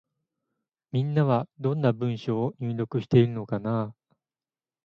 [0.91, 4.13] みんなは、どんな文章を入力しているのかなぁ。